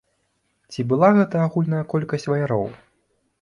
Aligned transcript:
Ці 0.71 0.85
была 0.93 1.09
гэта 1.17 1.43
агульная 1.49 1.83
колькасць 1.93 2.27
ваяроў? 2.31 2.67